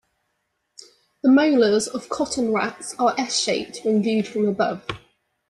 [1.21, 4.81] The molars of cotton rats are S-shaped when viewed from above.